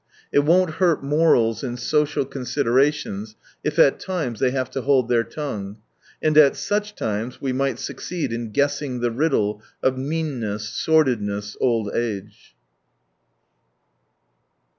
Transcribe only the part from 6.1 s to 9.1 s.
and at such times we might succeed in guessing